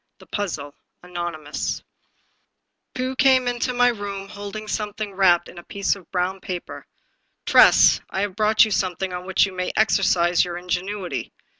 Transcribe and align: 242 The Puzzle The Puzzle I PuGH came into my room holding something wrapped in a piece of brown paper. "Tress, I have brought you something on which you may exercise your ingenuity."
242 0.17 0.25
The 0.25 0.35
Puzzle 0.35 0.75
The 1.03 1.09
Puzzle 1.09 1.83
I 1.83 2.97
PuGH 2.97 3.17
came 3.19 3.47
into 3.47 3.71
my 3.71 3.89
room 3.89 4.29
holding 4.29 4.67
something 4.67 5.13
wrapped 5.13 5.47
in 5.47 5.59
a 5.59 5.63
piece 5.63 5.95
of 5.95 6.09
brown 6.09 6.39
paper. 6.41 6.87
"Tress, 7.45 8.01
I 8.09 8.21
have 8.21 8.35
brought 8.35 8.65
you 8.65 8.71
something 8.71 9.13
on 9.13 9.27
which 9.27 9.45
you 9.45 9.53
may 9.53 9.71
exercise 9.77 10.43
your 10.43 10.57
ingenuity." 10.57 11.31